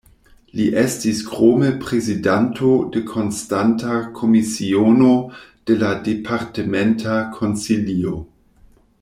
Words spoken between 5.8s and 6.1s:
la